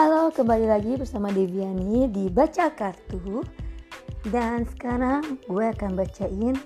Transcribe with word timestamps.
Halo, 0.00 0.32
kembali 0.32 0.64
lagi 0.64 0.96
bersama 0.96 1.28
Deviani 1.28 2.08
di 2.08 2.32
Baca 2.32 2.72
Kartu 2.72 3.44
Dan 4.32 4.64
sekarang 4.64 5.36
gue 5.44 5.60
akan 5.60 5.92
bacain 5.92 6.56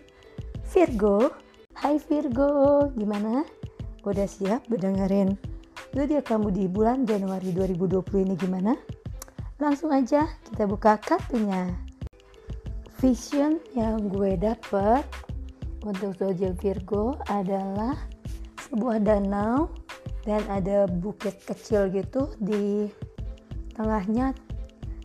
Virgo 0.70 1.34
Hai 1.74 1.98
Virgo, 1.98 2.86
gimana? 2.94 3.42
Udah 4.06 4.30
siap 4.30 4.70
berdengerin 4.70 5.34
zodiak 5.90 6.30
kamu 6.30 6.54
di 6.54 6.70
bulan 6.70 7.10
Januari 7.10 7.50
2020 7.50 8.06
ini 8.22 8.34
gimana? 8.38 8.78
Langsung 9.58 9.90
aja 9.90 10.30
kita 10.46 10.70
buka 10.70 10.94
kartunya 11.02 11.74
Vision 13.02 13.58
yang 13.74 14.14
gue 14.14 14.38
dapet 14.38 15.02
untuk 15.82 16.14
zodiak 16.22 16.54
Virgo 16.62 17.18
adalah 17.26 17.98
sebuah 18.70 19.02
danau 19.02 19.74
dan 20.22 20.46
ada 20.46 20.86
bukit 20.86 21.34
kecil 21.42 21.90
gitu 21.90 22.30
di 22.38 22.86
tengahnya 23.74 24.32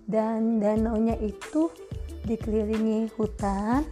dan 0.06 0.62
danaunya 0.62 1.18
itu 1.20 1.70
dikelilingi 2.26 3.10
hutan. 3.18 3.86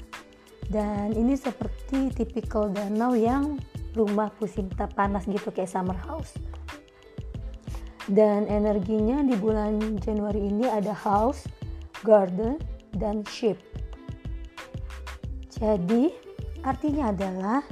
Dan 0.68 1.16
ini 1.16 1.40
seperti 1.40 2.12
tipikal 2.12 2.68
danau 2.68 3.16
yang 3.16 3.56
rumah 3.96 4.28
pusinta 4.36 4.86
panas 4.86 5.24
gitu 5.26 5.50
kayak 5.50 5.72
summer 5.72 5.96
house. 5.96 6.36
Dan 8.08 8.48
energinya 8.48 9.24
di 9.24 9.36
bulan 9.36 10.00
Januari 10.00 10.48
ini 10.48 10.68
ada 10.68 10.92
house, 10.92 11.48
garden, 12.04 12.60
dan 12.96 13.24
ship. 13.28 13.60
Jadi 15.56 16.12
artinya 16.64 17.16
adalah 17.16 17.64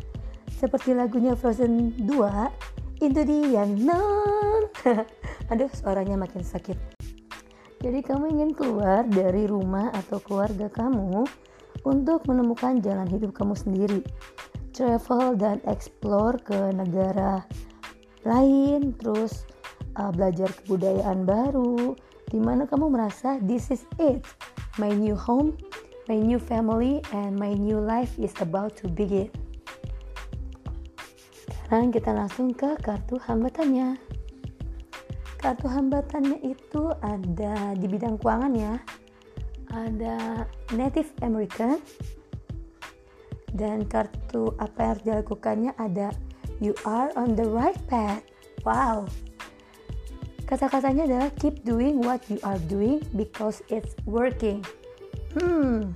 seperti 0.55 0.95
lagunya 0.95 1.35
Frozen 1.35 1.99
2 2.07 3.03
itu 3.03 3.21
dia 3.27 3.67
non 3.67 4.71
aduh 5.51 5.67
suaranya 5.75 6.15
makin 6.15 6.41
sakit 6.41 6.94
jadi 7.85 8.01
kamu 8.01 8.33
ingin 8.33 8.51
keluar 8.57 9.05
dari 9.05 9.45
rumah 9.45 9.93
atau 9.93 10.17
keluarga 10.17 10.65
kamu 10.73 11.21
untuk 11.85 12.25
menemukan 12.25 12.81
jalan 12.81 13.05
hidup 13.05 13.37
kamu 13.37 13.53
sendiri. 13.53 14.01
Travel 14.73 15.37
dan 15.37 15.61
explore 15.69 16.41
ke 16.41 16.73
negara 16.73 17.45
lain, 18.25 18.89
terus 18.97 19.45
uh, 20.01 20.09
belajar 20.09 20.49
kebudayaan 20.65 21.29
baru, 21.29 21.93
di 22.33 22.41
mana 22.41 22.65
kamu 22.65 22.89
merasa 22.89 23.37
this 23.45 23.69
is 23.69 23.85
it, 24.01 24.25
my 24.81 24.89
new 24.89 25.13
home, 25.13 25.53
my 26.09 26.17
new 26.17 26.41
family, 26.41 27.05
and 27.13 27.37
my 27.37 27.53
new 27.53 27.77
life 27.77 28.17
is 28.17 28.33
about 28.41 28.73
to 28.73 28.89
begin. 28.89 29.29
Sekarang 31.53 31.93
kita 31.93 32.09
langsung 32.17 32.49
ke 32.49 32.81
kartu 32.81 33.21
hambatannya. 33.21 34.04
Kartu 35.45 35.69
hambatannya 35.69 36.41
itu 36.41 36.89
ada 37.05 37.77
di 37.77 37.85
bidang 37.85 38.17
keuangan 38.17 38.49
ya. 38.57 38.81
Ada 39.69 40.41
Native 40.73 41.13
American 41.21 41.77
dan 43.53 43.85
kartu 43.85 44.49
apa 44.57 44.73
yang 44.81 44.89
harus 44.89 45.03
dilakukannya 45.05 45.71
ada 45.77 46.09
You 46.57 46.73
are 46.81 47.13
on 47.13 47.37
the 47.37 47.45
right 47.45 47.77
path. 47.85 48.25
Wow. 48.65 49.05
Kata-katanya 50.49 51.05
adalah 51.05 51.29
keep 51.37 51.61
doing 51.61 52.01
what 52.01 52.25
you 52.25 52.41
are 52.41 52.57
doing 52.65 53.05
because 53.13 53.61
it's 53.69 53.93
working. 54.09 54.65
Hmm. 55.37 55.93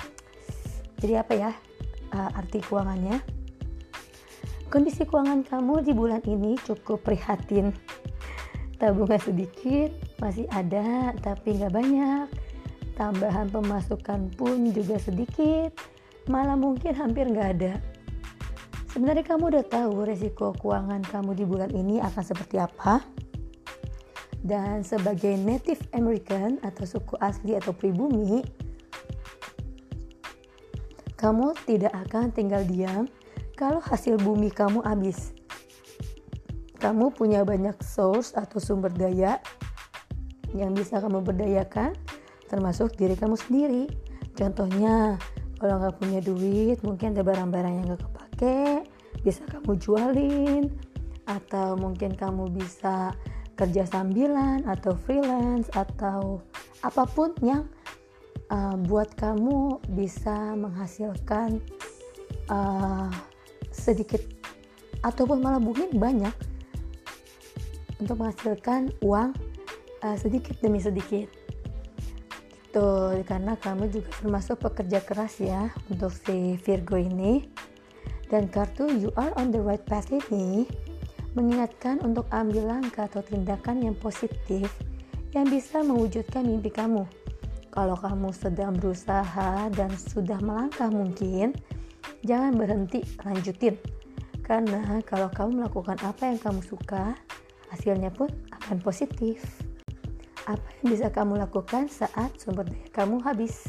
Jadi 1.02 1.17
apa 1.17 1.34
ya 1.34 1.52
uh, 2.13 2.38
arti 2.38 2.61
keuangannya? 2.61 3.17
Kondisi 4.69 5.09
keuangan 5.09 5.41
kamu 5.41 5.81
di 5.81 5.97
bulan 5.97 6.22
ini 6.30 6.53
cukup 6.61 7.02
prihatin 7.02 7.73
tabungan 8.80 9.19
sedikit 9.19 9.91
masih 10.23 10.47
ada 10.49 11.11
tapi 11.19 11.59
nggak 11.59 11.75
banyak. 11.75 12.27
Tambahan 12.95 13.47
pemasukan 13.51 14.31
pun 14.35 14.72
juga 14.72 15.00
sedikit 15.00 15.75
malah 16.31 16.56
mungkin 16.56 16.95
hampir 16.95 17.28
nggak 17.28 17.50
ada. 17.59 17.73
Sebenarnya 18.89 19.22
kamu 19.22 19.53
udah 19.53 19.66
tahu 19.69 20.03
resiko 20.03 20.56
keuangan 20.57 21.06
kamu 21.06 21.38
di 21.38 21.45
bulan 21.45 21.72
ini 21.72 22.01
akan 22.01 22.23
seperti 22.25 22.57
apa? 22.57 23.06
Dan 24.39 24.81
sebagai 24.88 25.35
Native 25.35 25.84
American 25.94 26.57
atau 26.63 26.88
suku 26.88 27.19
asli 27.19 27.59
atau 27.59 27.75
pribumi 27.75 28.41
kamu 31.19 31.51
tidak 31.68 31.91
akan 32.07 32.31
tinggal 32.31 32.63
diam 32.63 33.12
kalau 33.59 33.84
hasil 33.84 34.16
bumi 34.16 34.47
kamu 34.47 34.79
habis 34.88 35.35
kamu 36.79 37.12
punya 37.13 37.44
banyak 37.44 37.75
source 37.84 38.34
atau 38.34 38.57
sumber 38.57 38.90
daya 38.95 39.38
yang 40.56 40.73
bisa 40.73 40.97
kamu 40.97 41.22
berdayakan 41.22 41.94
termasuk 42.50 42.97
diri 42.97 43.13
kamu 43.13 43.38
sendiri. 43.38 43.85
Contohnya 44.34 45.19
kalau 45.59 45.84
nggak 45.84 46.00
punya 46.00 46.19
duit 46.23 46.79
mungkin 46.81 47.13
ada 47.13 47.22
barang-barang 47.22 47.73
yang 47.75 47.85
nggak 47.94 48.01
kepake 48.01 48.59
bisa 49.22 49.44
kamu 49.51 49.78
jualin. 49.78 50.63
Atau 51.29 51.78
mungkin 51.78 52.18
kamu 52.18 52.50
bisa 52.57 53.13
kerja 53.53 53.85
sambilan 53.85 54.66
atau 54.66 54.97
freelance 55.06 55.69
atau 55.78 56.41
apa 56.81 57.03
pun 57.06 57.35
yang 57.44 57.69
uh, 58.50 58.73
buat 58.88 59.13
kamu 59.13 59.84
bisa 59.94 60.57
menghasilkan 60.57 61.62
uh, 62.50 63.12
sedikit 63.69 64.23
ataupun 65.06 65.44
malah 65.44 65.62
mungkin 65.62 65.91
banyak 65.95 66.34
untuk 68.00 68.20
menghasilkan 68.20 68.92
uang 69.04 69.36
uh, 70.04 70.18
sedikit 70.18 70.56
demi 70.64 70.80
sedikit. 70.80 71.28
Gitu 72.70 73.26
karena 73.26 73.58
kamu 73.58 73.90
juga 73.90 74.10
termasuk 74.22 74.62
pekerja 74.62 75.02
keras 75.02 75.42
ya 75.42 75.74
untuk 75.90 76.14
si 76.14 76.56
Virgo 76.62 76.98
ini. 76.98 77.50
Dan 78.30 78.46
kartu 78.46 78.86
you 78.94 79.10
are 79.18 79.34
on 79.42 79.50
the 79.50 79.58
right 79.58 79.82
path 79.90 80.14
ini 80.14 80.70
mengingatkan 81.34 81.98
untuk 82.06 82.30
ambil 82.30 82.78
langkah 82.78 83.10
atau 83.10 83.26
tindakan 83.26 83.82
yang 83.82 83.98
positif 83.98 84.70
yang 85.34 85.50
bisa 85.50 85.81
mewujudkan 85.81 86.46
mimpi 86.46 86.70
kamu. 86.70 87.06
Kalau 87.70 87.98
kamu 87.98 88.30
sedang 88.34 88.78
berusaha 88.78 89.70
dan 89.74 89.90
sudah 89.94 90.38
melangkah 90.42 90.90
mungkin 90.90 91.54
jangan 92.26 92.54
berhenti 92.58 93.06
lanjutin. 93.26 93.78
Karena 94.42 95.02
kalau 95.06 95.30
kamu 95.30 95.62
melakukan 95.66 95.98
apa 96.02 96.34
yang 96.34 96.42
kamu 96.42 96.62
suka 96.66 97.14
hasilnya 97.74 98.13
pun 98.13 98.30
akan 98.52 98.78
positif. 98.81 99.46
Apa 100.50 100.66
yang 100.81 100.97
bisa 100.97 101.07
kamu 101.13 101.38
lakukan 101.38 101.85
saat 101.90 102.34
sumber 102.41 102.66
daya 102.66 102.90
kamu 102.90 103.22
habis? 103.22 103.66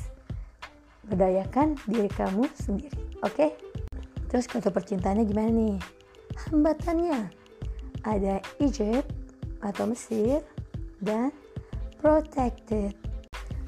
Berdayakan 1.09 1.77
diri 1.89 2.09
kamu 2.09 2.49
sendiri, 2.57 3.01
oke? 3.21 3.35
Okay? 3.35 3.51
Terus 4.31 4.47
kartu 4.47 4.71
percintaannya 4.71 5.25
gimana 5.27 5.51
nih? 5.51 5.77
Hambatannya 6.49 7.19
ada 8.07 8.39
Egypt 8.63 9.11
atau 9.61 9.91
Mesir 9.91 10.41
dan 11.03 11.35
protected. 12.01 12.97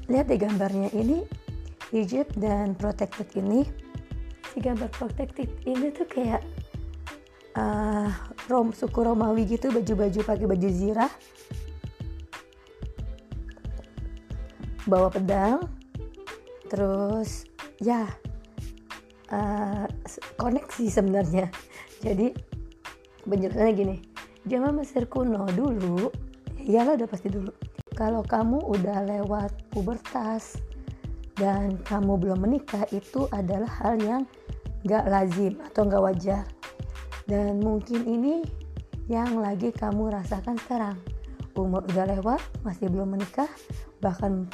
Lihat 0.09 0.31
di 0.31 0.37
gambarnya 0.39 0.89
ini 0.95 1.21
Egypt 1.93 2.33
dan 2.41 2.73
protected 2.73 3.29
ini 3.37 3.67
si 4.53 4.57
gambar 4.61 4.89
protected 4.93 5.49
ini 5.65 5.93
tuh 5.93 6.05
kayak 6.09 6.41
uh, 7.57 8.09
rom 8.47 8.75
suku 8.75 8.99
Romawi 8.99 9.47
gitu 9.47 9.71
baju-baju 9.71 10.19
pakai 10.23 10.45
baju 10.47 10.69
zirah. 10.69 11.11
Bawa 14.83 15.07
pedang. 15.07 15.63
Terus 16.67 17.47
ya 17.79 18.09
uh, 19.31 19.85
koneksi 20.35 20.85
sebenarnya. 20.89 21.47
Jadi 22.05 22.35
penjelasannya 23.23 23.73
gini. 23.73 23.95
Zaman 24.43 24.75
Mesir 24.75 25.07
kuno 25.07 25.47
dulu. 25.51 26.11
Ya 26.63 26.83
iyalah 26.83 26.99
udah 26.99 27.07
pasti 27.07 27.31
dulu. 27.31 27.51
Kalau 27.93 28.25
kamu 28.25 28.59
udah 28.73 29.05
lewat 29.05 29.53
pubertas 29.69 30.57
dan 31.37 31.77
kamu 31.85 32.17
belum 32.17 32.39
menikah 32.41 32.85
itu 32.89 33.29
adalah 33.29 33.69
hal 33.81 33.95
yang 34.01 34.23
gak 34.85 35.05
lazim 35.07 35.57
atau 35.61 35.85
gak 35.85 36.03
wajar 36.03 36.43
dan 37.27 37.63
mungkin 37.63 38.03
ini 38.03 38.43
yang 39.11 39.39
lagi 39.39 39.71
kamu 39.71 40.11
rasakan 40.11 40.55
sekarang. 40.63 40.95
Umur 41.53 41.85
udah 41.85 42.17
lewat 42.17 42.41
masih 42.65 42.89
belum 42.89 43.13
menikah 43.13 43.47
bahkan 44.01 44.49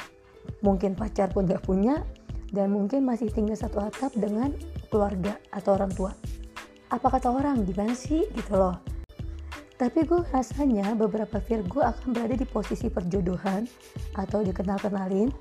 mungkin 0.60 0.92
pacar 0.92 1.32
pun 1.32 1.48
gak 1.48 1.64
punya 1.64 2.04
dan 2.50 2.74
mungkin 2.74 3.06
masih 3.06 3.30
tinggal 3.30 3.56
satu 3.56 3.80
atap 3.80 4.12
dengan 4.14 4.52
keluarga 4.90 5.38
atau 5.54 5.78
orang 5.78 5.92
tua. 5.94 6.12
Apa 6.90 7.06
kata 7.18 7.30
orang 7.30 7.62
gimana 7.62 7.94
sih? 7.94 8.26
Gitu 8.26 8.54
loh. 8.54 8.74
Tapi 9.78 10.04
gue 10.04 10.20
rasanya 10.28 10.92
beberapa 10.92 11.40
Virgo 11.40 11.80
akan 11.80 12.12
berada 12.12 12.36
di 12.36 12.44
posisi 12.44 12.92
perjodohan 12.92 13.64
atau 14.12 14.44
dikenal-kenalin. 14.44 15.32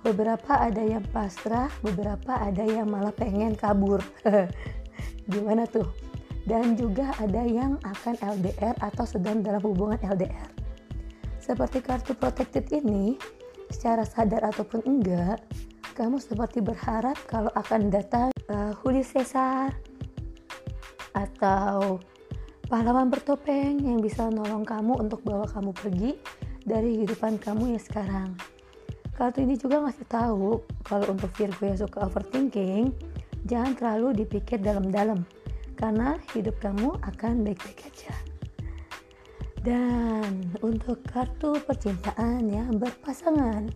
Beberapa 0.00 0.62
ada 0.62 0.80
yang 0.80 1.02
pasrah 1.10 1.68
beberapa 1.82 2.38
ada 2.40 2.62
yang 2.62 2.88
malah 2.88 3.12
pengen 3.12 3.52
kabur. 3.58 4.00
Gimana 5.30 5.66
tuh 5.66 5.84
dan 6.46 6.78
juga 6.78 7.10
ada 7.18 7.42
yang 7.42 7.76
akan 7.82 8.14
LDR 8.22 8.78
atau 8.78 9.02
sedang 9.02 9.42
dalam 9.42 9.60
hubungan 9.60 9.98
LDR. 9.98 10.50
seperti 11.42 11.78
kartu 11.78 12.10
protected 12.14 12.66
ini 12.74 13.14
secara 13.70 14.02
sadar 14.02 14.42
ataupun 14.50 14.82
enggak 14.82 15.38
kamu 15.94 16.18
seperti 16.18 16.58
berharap 16.58 17.14
kalau 17.30 17.50
akan 17.54 17.88
datang 17.88 18.28
uh, 18.50 18.74
Julius 18.82 19.14
Caesar 19.14 19.72
atau 21.16 22.02
pahlawan 22.68 23.08
bertopeng 23.08 23.80
yang 23.80 24.02
bisa 24.02 24.28
nolong 24.28 24.66
kamu 24.66 24.98
untuk 25.00 25.24
bawa 25.24 25.48
kamu 25.48 25.70
pergi 25.72 26.18
dari 26.66 27.00
kehidupan 27.00 27.38
kamu 27.38 27.78
yang 27.78 27.82
sekarang. 27.82 28.28
Kartu 29.16 29.40
ini 29.40 29.56
juga 29.56 29.80
ngasih 29.80 30.04
tahu 30.10 30.60
kalau 30.84 31.06
untuk 31.08 31.32
Virgo 31.32 31.64
yang 31.64 31.80
suka 31.80 32.04
overthinking, 32.04 32.92
jangan 33.48 33.72
terlalu 33.72 34.26
dipikir 34.26 34.60
dalam-dalam 34.60 35.24
karena 35.76 36.16
hidup 36.32 36.56
kamu 36.64 36.96
akan 37.04 37.44
baik-baik 37.44 37.86
aja. 37.86 38.14
Dan 39.60 40.56
untuk 40.64 41.04
kartu 41.04 41.60
percintaan 41.62 42.48
yang 42.48 42.80
berpasangan, 42.80 43.68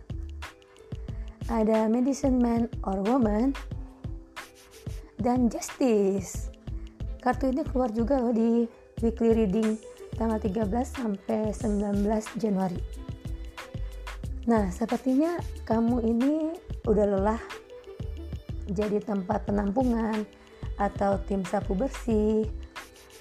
ada 1.51 1.85
medicine 1.91 2.41
man 2.41 2.65
or 2.87 2.99
woman 3.05 3.53
dan 5.21 5.51
justice. 5.51 6.49
Kartu 7.21 7.53
ini 7.53 7.61
keluar 7.67 7.93
juga 7.93 8.17
loh 8.17 8.33
di 8.33 8.65
weekly 9.05 9.35
reading 9.37 9.77
tanggal 10.17 10.41
13 10.41 10.67
sampai 10.85 11.53
19 11.53 12.41
Januari. 12.41 12.81
Nah, 14.49 14.73
sepertinya 14.73 15.37
kamu 15.69 16.01
ini 16.01 16.33
udah 16.89 17.05
lelah 17.05 17.41
jadi 18.71 18.97
tempat 19.03 19.45
penampungan 19.45 20.25
atau 20.81 21.21
tim 21.29 21.45
sapu 21.45 21.77
bersih. 21.77 22.49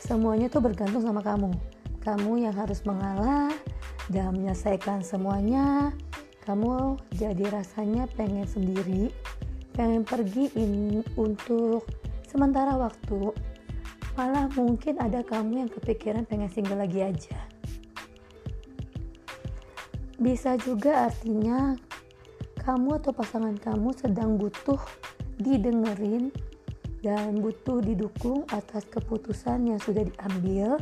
Semuanya 0.00 0.48
tuh 0.48 0.64
bergantung 0.64 1.04
sama 1.04 1.20
kamu. 1.20 1.52
Kamu 2.00 2.40
yang 2.40 2.56
harus 2.56 2.80
mengalah 2.88 3.52
dan 4.08 4.32
menyelesaikan 4.32 5.04
semuanya. 5.04 5.92
Kamu 6.48 6.96
jadi 7.20 7.52
rasanya 7.52 8.08
pengen 8.16 8.48
sendiri, 8.48 9.12
pengen 9.76 10.08
pergi 10.08 10.48
in, 10.56 11.04
untuk 11.20 11.84
sementara 12.24 12.80
waktu. 12.80 13.36
Malah 14.16 14.48
mungkin 14.56 14.96
ada 14.96 15.20
kamu 15.20 15.68
yang 15.68 15.70
kepikiran 15.70 16.24
pengen 16.24 16.48
single 16.48 16.80
lagi 16.80 17.04
aja 17.04 17.50
bisa 20.20 20.52
juga 20.60 21.08
artinya 21.08 21.72
kamu 22.60 23.00
atau 23.00 23.12
pasangan 23.16 23.56
kamu 23.56 23.88
sedang 23.96 24.36
butuh 24.36 24.76
didengerin 25.40 26.28
dan 27.00 27.40
butuh 27.40 27.80
didukung 27.80 28.44
atas 28.52 28.84
keputusan 28.88 29.72
yang 29.72 29.80
sudah 29.80 30.04
diambil. 30.04 30.76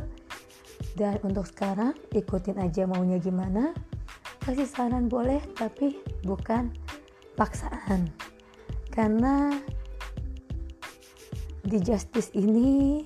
Dan 0.95 1.19
untuk 1.23 1.47
sekarang 1.47 1.95
ikutin 2.15 2.59
aja 2.59 2.87
maunya 2.87 3.19
gimana. 3.19 3.75
Kasih 4.39 4.67
saran 4.67 5.11
boleh 5.11 5.43
tapi 5.55 5.99
bukan 6.23 6.71
paksaan. 7.35 8.07
Karena 8.91 9.51
di 11.63 11.77
justice 11.83 12.31
ini 12.35 13.03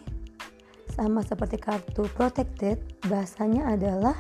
sama 0.94 1.26
seperti 1.26 1.58
kartu 1.58 2.06
protected 2.14 2.78
bahasanya 3.10 3.74
adalah 3.74 4.18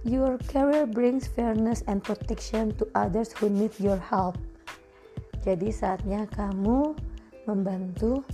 Your 0.00 0.40
career 0.48 0.88
brings 0.88 1.28
fairness 1.28 1.84
and 1.84 2.00
protection 2.00 2.72
to 2.80 2.88
others 2.96 3.36
who 3.36 3.52
need 3.52 3.76
your 3.76 4.00
help. 4.00 4.40
Jadi 5.44 5.68
saatnya 5.68 6.24
kamu 6.32 6.96
membantu 7.44 8.24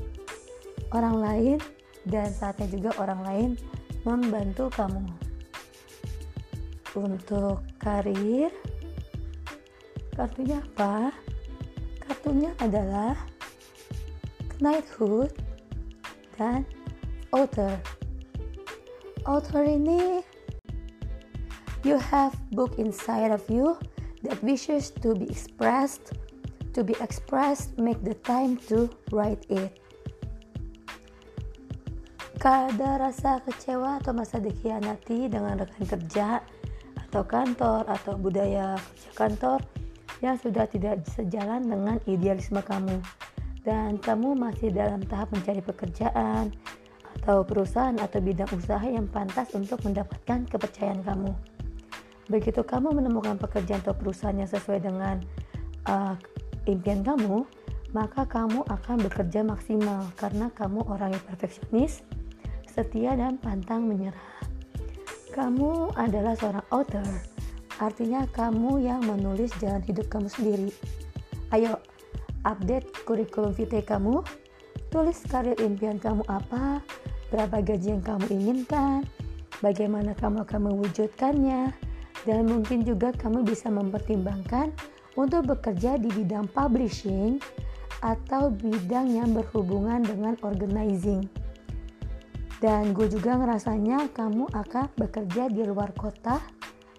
orang 0.94 1.16
lain 1.18 1.58
dan 2.06 2.30
saatnya 2.30 2.70
juga 2.70 2.90
orang 3.02 3.20
lain 3.26 3.50
membantu 4.06 4.70
kamu. 4.70 5.06
Untuk 6.96 7.60
karir, 7.76 8.48
kartunya 10.16 10.62
apa? 10.62 11.12
Kartunya 12.00 12.54
adalah 12.62 13.18
Knighthood 14.56 15.34
dan 16.40 16.64
Author. 17.34 17.76
Author 19.28 19.66
ini 19.66 20.24
You 21.86 22.02
have 22.02 22.34
book 22.50 22.82
inside 22.82 23.30
of 23.30 23.46
you 23.46 23.78
that 24.26 24.42
wishes 24.42 24.90
to 25.06 25.14
be 25.14 25.30
expressed. 25.30 26.18
To 26.76 26.84
be 26.84 26.92
expressed, 27.00 27.80
make 27.80 28.04
the 28.04 28.12
time 28.20 28.60
to 28.68 28.92
write 29.08 29.40
it. 29.48 29.72
Kada 32.36 33.00
rasa 33.00 33.40
kecewa 33.48 33.96
atau 34.04 34.12
masa 34.12 34.36
dikhianati 34.36 35.32
dengan 35.32 35.56
rekan 35.56 35.88
kerja 35.88 36.44
atau 37.08 37.24
kantor 37.24 37.88
atau 37.88 38.20
budaya 38.20 38.76
kerja 38.76 39.10
kantor 39.16 39.58
yang 40.20 40.36
sudah 40.36 40.68
tidak 40.68 41.00
sejalan 41.08 41.64
dengan 41.64 41.96
idealisme 42.04 42.60
kamu 42.60 43.00
dan 43.64 43.96
kamu 43.96 44.36
masih 44.36 44.68
dalam 44.68 45.00
tahap 45.08 45.32
mencari 45.32 45.64
pekerjaan 45.64 46.52
atau 47.16 47.40
perusahaan 47.40 47.96
atau 47.96 48.20
bidang 48.20 48.52
usaha 48.52 48.84
yang 48.84 49.08
pantas 49.08 49.48
untuk 49.56 49.80
mendapatkan 49.80 50.44
kepercayaan 50.44 51.00
kamu. 51.00 51.32
Begitu 52.28 52.60
kamu 52.60 53.00
menemukan 53.00 53.40
pekerjaan 53.40 53.80
atau 53.80 53.96
perusahaan 53.96 54.36
yang 54.36 54.52
sesuai 54.52 54.84
dengan 54.84 55.24
uh, 55.88 56.14
impian 56.66 57.06
kamu, 57.06 57.46
maka 57.94 58.26
kamu 58.26 58.66
akan 58.66 58.96
bekerja 59.06 59.40
maksimal 59.46 60.10
karena 60.18 60.50
kamu 60.52 60.84
orang 60.90 61.14
yang 61.14 61.24
perfeksionis, 61.24 62.02
setia 62.68 63.16
dan 63.16 63.40
pantang 63.40 63.88
menyerah. 63.88 64.34
Kamu 65.32 65.96
adalah 65.96 66.36
seorang 66.36 66.66
author, 66.74 67.08
artinya 67.80 68.28
kamu 68.34 68.84
yang 68.84 69.00
menulis 69.04 69.52
jalan 69.62 69.80
hidup 69.86 70.10
kamu 70.12 70.28
sendiri. 70.28 70.70
Ayo, 71.54 71.78
update 72.44 72.90
kurikulum 73.08 73.54
vitae 73.54 73.80
kamu, 73.80 74.20
tulis 74.90 75.18
karir 75.30 75.56
impian 75.62 75.96
kamu 75.96 76.26
apa, 76.28 76.82
berapa 77.30 77.62
gaji 77.62 77.96
yang 77.96 78.04
kamu 78.04 78.24
inginkan, 78.32 79.06
bagaimana 79.60 80.12
kamu 80.18 80.42
akan 80.44 80.60
mewujudkannya, 80.72 81.70
dan 82.26 82.42
mungkin 82.44 82.82
juga 82.82 83.14
kamu 83.14 83.46
bisa 83.46 83.70
mempertimbangkan 83.70 84.74
untuk 85.16 85.48
bekerja 85.48 85.96
di 85.96 86.12
bidang 86.12 86.46
publishing 86.52 87.40
atau 88.04 88.52
bidang 88.52 89.08
yang 89.08 89.32
berhubungan 89.32 90.04
dengan 90.04 90.36
organizing. 90.44 91.24
Dan 92.60 92.96
gue 92.96 93.08
juga 93.08 93.36
ngerasanya 93.36 94.12
kamu 94.16 94.48
akan 94.52 94.88
bekerja 94.96 95.52
di 95.52 95.64
luar 95.64 95.92
kota 95.92 96.40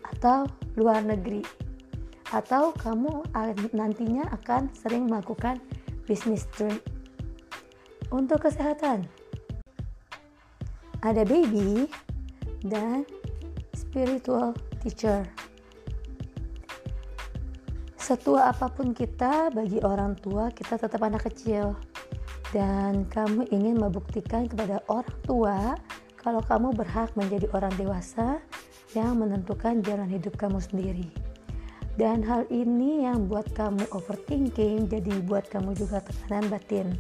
atau 0.05 0.45
luar 0.77 1.01
negeri. 1.01 1.41
Atau 2.29 2.75
kamu 2.75 3.31
nantinya 3.73 4.27
akan 4.35 4.69
sering 4.75 5.09
melakukan 5.09 5.57
business 6.05 6.45
trip. 6.53 6.77
Untuk 8.13 8.45
kesehatan, 8.45 9.07
ada 11.01 11.23
baby 11.27 11.87
dan 12.63 13.03
spiritual 13.73 14.53
teacher. 14.83 15.25
Setua 18.07 18.55
apa 18.55 18.71
pun 18.71 18.95
kita, 18.95 19.51
bagi 19.51 19.83
orang 19.83 20.15
tua 20.15 20.47
kita 20.55 20.79
tetap 20.79 21.03
anak 21.03 21.27
kecil. 21.27 21.75
Dan 22.55 23.03
kamu 23.11 23.51
ingin 23.51 23.75
membuktikan 23.75 24.47
kepada 24.47 24.79
orang 24.87 25.19
tua 25.27 25.75
kalau 26.15 26.39
kamu 26.39 26.71
berhak 26.71 27.11
menjadi 27.19 27.51
orang 27.51 27.75
dewasa 27.75 28.39
yang 28.95 29.19
menentukan 29.19 29.83
jalan 29.83 30.07
hidup 30.07 30.39
kamu 30.39 30.63
sendiri. 30.63 31.11
Dan 31.99 32.23
hal 32.23 32.47
ini 32.47 33.03
yang 33.03 33.27
buat 33.27 33.51
kamu 33.51 33.91
overthinking, 33.91 34.87
jadi 34.87 35.11
buat 35.27 35.51
kamu 35.51 35.75
juga 35.75 35.99
tekanan 35.99 36.47
batin. 36.47 36.95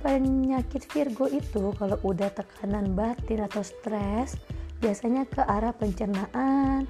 Penyakit 0.00 0.88
Virgo 0.88 1.28
itu 1.28 1.68
kalau 1.76 2.00
udah 2.00 2.32
tekanan 2.32 2.96
batin 2.96 3.44
atau 3.44 3.60
stres, 3.60 4.40
biasanya 4.80 5.28
ke 5.28 5.44
arah 5.44 5.76
pencernaan 5.76 6.88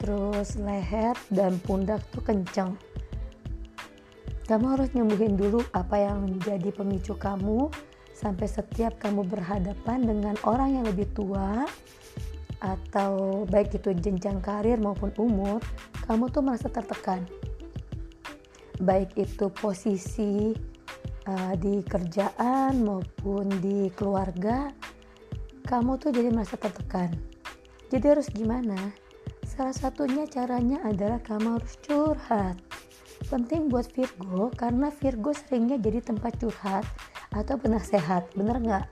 terus 0.00 0.56
leher 0.56 1.12
dan 1.28 1.60
pundak 1.62 2.00
tuh 2.10 2.24
kenceng 2.24 2.74
kamu 4.48 4.66
harus 4.74 4.90
nyembuhin 4.96 5.38
dulu 5.38 5.62
apa 5.76 6.00
yang 6.00 6.26
menjadi 6.26 6.72
pemicu 6.74 7.14
kamu 7.14 7.70
sampai 8.16 8.48
setiap 8.48 8.98
kamu 8.98 9.22
berhadapan 9.28 10.02
dengan 10.02 10.34
orang 10.48 10.80
yang 10.80 10.84
lebih 10.88 11.06
tua 11.14 11.68
atau 12.60 13.44
baik 13.48 13.76
itu 13.76 13.94
jenjang 13.96 14.42
karir 14.42 14.76
maupun 14.80 15.12
umur 15.16 15.62
kamu 16.08 16.28
tuh 16.32 16.42
merasa 16.42 16.66
tertekan 16.66 17.24
baik 18.80 19.12
itu 19.20 19.52
posisi 19.52 20.56
uh, 21.28 21.54
di 21.56 21.84
kerjaan 21.84 22.80
maupun 22.80 23.48
di 23.60 23.92
keluarga 23.92 24.72
kamu 25.70 26.02
tuh 26.02 26.10
jadi 26.10 26.34
merasa 26.34 26.58
tertekan. 26.58 27.14
Jadi 27.94 28.04
harus 28.10 28.26
gimana? 28.26 28.74
Salah 29.60 29.76
satunya 29.76 30.24
caranya 30.24 30.80
adalah 30.88 31.20
kamu 31.20 31.60
harus 31.60 31.76
curhat. 31.84 32.56
Penting 33.28 33.68
buat 33.68 33.92
Virgo 33.92 34.48
karena 34.56 34.88
Virgo 34.88 35.36
seringnya 35.36 35.76
jadi 35.76 36.00
tempat 36.00 36.40
curhat 36.40 36.88
atau 37.36 37.60
penasehat, 37.60 38.32
bener 38.32 38.56
nggak? 38.56 38.88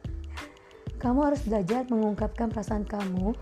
Kamu 1.00 1.24
harus 1.24 1.40
belajar 1.48 1.88
mengungkapkan 1.88 2.52
perasaan 2.52 2.84
kamu 2.84 3.32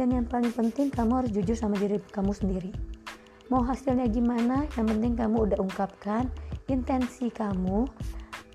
dan 0.00 0.08
yang 0.16 0.24
paling 0.24 0.48
penting 0.56 0.88
kamu 0.88 1.20
harus 1.20 1.30
jujur 1.36 1.52
sama 1.52 1.76
diri 1.76 2.00
kamu 2.16 2.32
sendiri 2.32 2.72
mau 3.52 3.60
hasilnya 3.60 4.08
gimana 4.08 4.64
yang 4.80 4.88
penting 4.88 5.12
kamu 5.12 5.36
udah 5.50 5.58
ungkapkan 5.60 6.24
intensi 6.72 7.28
kamu 7.28 7.84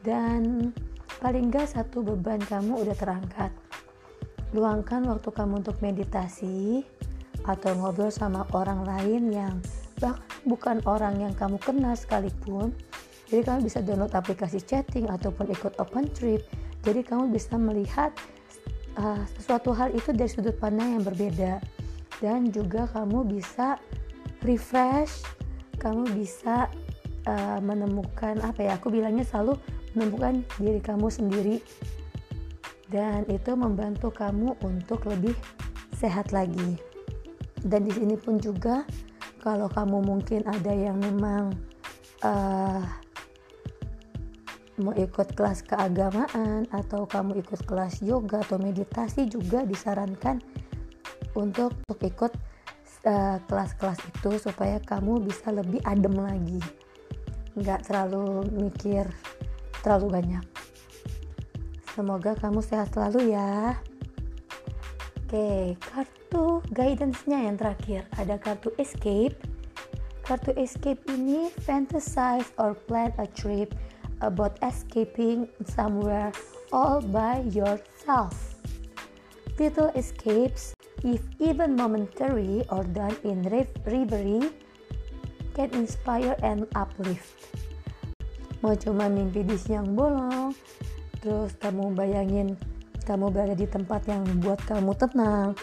dan 0.02 0.74
paling 1.22 1.54
gak 1.54 1.70
satu 1.70 2.02
beban 2.02 2.42
kamu 2.42 2.82
udah 2.82 2.98
terangkat 2.98 3.54
luangkan 4.58 5.06
waktu 5.06 5.30
kamu 5.30 5.62
untuk 5.62 5.78
meditasi 5.86 6.82
atau 7.46 7.78
ngobrol 7.78 8.10
sama 8.10 8.46
orang 8.54 8.86
lain 8.86 9.30
yang 9.30 9.56
bahkan 10.02 10.20
bukan 10.44 10.78
orang 10.86 11.16
yang 11.22 11.34
kamu 11.34 11.58
kenal 11.62 11.96
sekalipun. 11.96 12.76
Jadi 13.26 13.42
kamu 13.42 13.60
bisa 13.66 13.82
download 13.82 14.14
aplikasi 14.14 14.62
chatting 14.62 15.10
ataupun 15.10 15.50
ikut 15.50 15.74
open 15.82 16.06
trip. 16.14 16.46
Jadi 16.86 17.02
kamu 17.02 17.34
bisa 17.34 17.58
melihat 17.58 18.14
uh, 19.02 19.24
sesuatu 19.34 19.74
hal 19.74 19.90
itu 19.98 20.14
dari 20.14 20.30
sudut 20.30 20.54
pandang 20.62 21.00
yang 21.00 21.04
berbeda. 21.04 21.58
Dan 22.22 22.54
juga 22.54 22.86
kamu 22.94 23.28
bisa 23.28 23.82
refresh 24.46 25.26
kamu 25.82 26.08
bisa 26.16 26.70
uh, 27.28 27.60
menemukan 27.60 28.40
apa 28.46 28.64
ya 28.64 28.78
aku 28.78 28.94
bilangnya 28.94 29.26
selalu 29.26 29.58
menemukan 29.98 30.46
diri 30.62 30.82
kamu 30.82 31.08
sendiri. 31.10 31.58
Dan 32.86 33.26
itu 33.34 33.58
membantu 33.58 34.14
kamu 34.14 34.54
untuk 34.62 35.10
lebih 35.10 35.34
sehat 35.98 36.30
lagi 36.30 36.78
dan 37.66 37.82
di 37.82 37.92
sini 37.92 38.14
pun 38.14 38.38
juga 38.38 38.86
kalau 39.42 39.66
kamu 39.66 40.06
mungkin 40.06 40.46
ada 40.46 40.70
yang 40.70 41.02
memang 41.02 41.50
uh, 42.22 42.86
mau 44.82 44.94
ikut 44.94 45.34
kelas 45.34 45.66
keagamaan 45.66 46.70
atau 46.70 47.10
kamu 47.10 47.42
ikut 47.42 47.66
kelas 47.66 48.06
yoga 48.06 48.44
atau 48.46 48.62
meditasi 48.62 49.26
juga 49.26 49.64
disarankan 49.64 50.44
untuk 51.32 51.72
untuk 51.88 52.00
ikut 52.04 52.32
eh, 53.08 53.38
kelas-kelas 53.48 54.00
uh, 54.04 54.08
itu 54.12 54.32
supaya 54.36 54.84
kamu 54.84 55.24
bisa 55.24 55.56
lebih 55.56 55.80
adem 55.88 56.16
lagi. 56.20 56.60
Nggak 57.56 57.88
terlalu 57.88 58.52
mikir 58.52 59.08
terlalu 59.80 60.20
banyak. 60.20 60.46
Semoga 61.96 62.36
kamu 62.36 62.60
sehat 62.60 62.92
selalu 62.92 63.32
ya. 63.32 63.80
Oke 65.24 65.80
kartu 65.80 66.25
guidance-nya 66.72 67.50
yang 67.50 67.56
terakhir 67.56 68.06
ada 68.20 68.36
kartu 68.36 68.72
escape 68.78 69.36
kartu 70.26 70.52
escape 70.58 71.00
ini 71.08 71.54
fantasize 71.62 72.50
or 72.58 72.74
plan 72.90 73.14
a 73.22 73.30
trip 73.30 73.78
about 74.26 74.58
escaping 74.66 75.46
somewhere 75.68 76.34
all 76.74 76.98
by 77.00 77.46
yourself. 77.54 78.58
Little 79.56 79.94
escapes, 79.96 80.76
if 81.06 81.22
even 81.40 81.78
momentary 81.80 82.66
or 82.68 82.84
done 82.84 83.16
in 83.24 83.46
reverie, 83.48 84.52
can 85.56 85.72
inspire 85.72 86.36
and 86.44 86.68
uplift. 86.76 87.56
Mau 88.60 88.76
cuma 88.76 89.08
mimpi 89.08 89.48
di 89.48 89.56
siang 89.56 89.96
bolong, 89.96 90.52
terus 91.24 91.56
kamu 91.62 91.96
bayangin 91.96 92.60
kamu 93.08 93.32
berada 93.32 93.56
di 93.56 93.70
tempat 93.70 94.04
yang 94.10 94.26
membuat 94.26 94.60
kamu 94.68 94.92
tenang, 94.98 95.54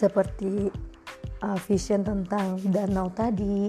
seperti 0.00 0.72
uh, 1.44 1.58
vision 1.68 2.00
tentang 2.00 2.56
danau 2.72 3.12
tadi, 3.12 3.68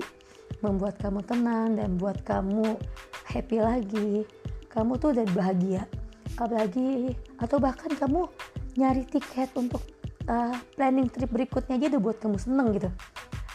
membuat 0.64 0.96
kamu 1.04 1.20
tenang 1.28 1.76
dan 1.76 2.00
buat 2.00 2.24
kamu 2.24 2.80
happy 3.28 3.58
lagi. 3.60 4.12
Kamu 4.72 4.96
tuh 4.96 5.12
udah 5.12 5.28
bahagia. 5.36 5.84
Apalagi 6.40 7.12
atau 7.44 7.60
bahkan 7.60 7.92
kamu 7.92 8.32
nyari 8.80 9.04
tiket 9.04 9.52
untuk 9.60 9.84
uh, 10.32 10.56
planning 10.80 11.12
trip 11.12 11.28
berikutnya 11.28 11.76
aja 11.76 11.92
udah 11.92 12.02
buat 12.02 12.18
kamu 12.24 12.38
seneng 12.40 12.68
gitu. 12.80 12.90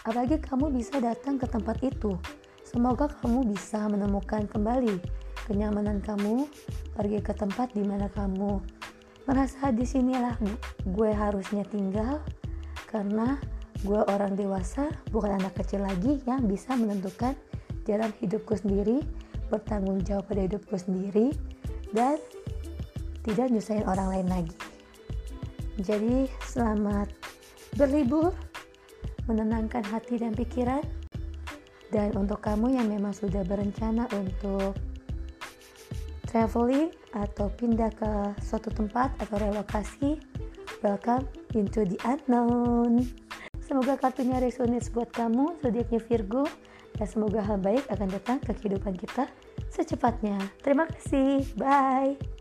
Apalagi 0.05 0.37
kamu 0.45 0.77
bisa 0.77 1.01
datang 1.01 1.41
ke 1.41 1.49
tempat 1.49 1.81
itu. 1.81 2.21
Semoga 2.69 3.09
kamu 3.09 3.49
bisa 3.57 3.89
menemukan 3.89 4.45
kembali 4.45 5.01
kenyamanan 5.49 6.03
kamu 6.05 6.51
pergi 6.93 7.23
ke 7.23 7.33
tempat 7.33 7.73
di 7.73 7.87
mana 7.87 8.11
kamu 8.11 8.59
merasa 9.27 9.71
di 9.71 9.87
sinilah 9.87 10.39
gue 10.87 11.11
harusnya 11.11 11.63
tinggal 11.67 12.23
karena 12.87 13.39
gue 13.85 14.01
orang 14.09 14.35
dewasa 14.39 14.89
bukan 15.13 15.37
anak 15.37 15.59
kecil 15.59 15.85
lagi 15.85 16.23
yang 16.25 16.49
bisa 16.49 16.73
menentukan 16.75 17.37
jalan 17.85 18.11
hidupku 18.19 18.57
sendiri 18.57 19.05
bertanggung 19.53 20.03
jawab 20.03 20.27
pada 20.27 20.43
hidupku 20.43 20.75
sendiri 20.75 21.31
dan 21.95 22.19
tidak 23.23 23.51
nyusahin 23.51 23.87
orang 23.87 24.09
lain 24.11 24.29
lagi. 24.31 24.57
Jadi 25.83 26.31
selamat 26.47 27.11
berlibur 27.77 28.33
menenangkan 29.27 29.83
hati 29.87 30.23
dan 30.23 30.33
pikiran. 30.33 30.83
Dan 31.87 32.19
untuk 32.19 32.43
kamu 32.43 32.75
yang 32.75 32.91
memang 32.91 33.15
sudah 33.15 33.47
berencana 33.47 34.11
untuk 34.11 34.75
traveling 36.27 36.91
atau 37.15 37.47
pindah 37.55 37.95
ke 37.95 38.11
suatu 38.43 38.75
tempat 38.75 39.15
atau 39.23 39.39
relokasi 39.39 40.19
welcome 40.83 41.25
into 41.55 41.85
the 41.85 41.97
unknown 42.05 43.07
Semoga 43.67 43.99
kartunya 43.99 44.39
resonates 44.39 44.87
buat 44.95 45.11
kamu, 45.11 45.59
zodiaknya 45.59 45.99
Virgo, 46.07 46.47
dan 46.95 47.07
semoga 47.11 47.43
hal 47.43 47.59
baik 47.59 47.83
akan 47.91 48.09
datang 48.15 48.39
ke 48.39 48.55
kehidupan 48.55 48.95
kita 48.95 49.27
secepatnya. 49.75 50.39
Terima 50.63 50.87
kasih, 50.87 51.43
bye. 51.59 52.36